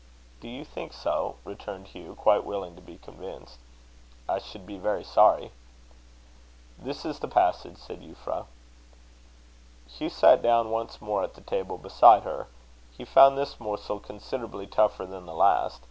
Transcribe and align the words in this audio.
"Do 0.39 0.47
you 0.49 0.65
think 0.65 0.93
so?" 0.93 1.35
returned 1.45 1.89
Hugh 1.89 2.15
quite 2.15 2.43
willing 2.43 2.75
to 2.75 2.81
be 2.81 2.97
convinced. 2.97 3.59
"I 4.27 4.39
should 4.39 4.65
be 4.65 4.79
very 4.79 5.03
sorry." 5.03 5.51
"This 6.79 7.05
is 7.05 7.19
the 7.19 7.27
passage," 7.27 7.77
said 7.77 8.01
Euphra. 8.01 8.47
Hugh 9.87 10.09
sat 10.09 10.41
down 10.41 10.71
once 10.71 11.01
more 11.03 11.21
at 11.23 11.35
the 11.35 11.41
table 11.41 11.77
beside 11.77 12.23
her. 12.23 12.47
He 12.89 13.05
found 13.05 13.37
this 13.37 13.59
morsel 13.59 13.99
considerably 13.99 14.65
tougher 14.65 15.05
than 15.05 15.27
the 15.27 15.35
last. 15.35 15.79